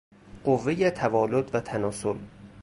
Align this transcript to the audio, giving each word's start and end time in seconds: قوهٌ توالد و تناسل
قوهٌ 0.43 0.89
توالد 0.91 1.55
و 1.55 1.59
تناسل 1.59 2.17